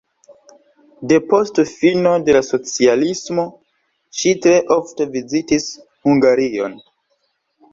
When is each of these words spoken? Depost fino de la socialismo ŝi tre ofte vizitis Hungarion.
Depost 1.11 1.59
fino 1.71 2.13
de 2.29 2.35
la 2.37 2.41
socialismo 2.47 3.45
ŝi 4.21 4.33
tre 4.47 4.57
ofte 4.79 5.09
vizitis 5.19 5.69
Hungarion. 6.09 6.75